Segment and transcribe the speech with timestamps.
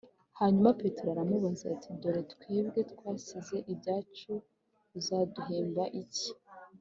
[0.39, 4.33] Hanyuma Petero aramubaza ati dore twebwe twasize ibyacu
[4.97, 6.29] uzaduhemba iki